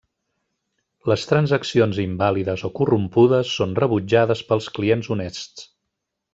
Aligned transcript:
Les 1.11 1.25
transaccions 1.31 1.99
invàlides 2.05 2.65
o 2.69 2.73
corrompudes 2.81 3.53
són 3.61 3.79
rebutjades 3.83 4.45
pels 4.51 4.73
clients 4.79 5.15
honests. 5.17 5.71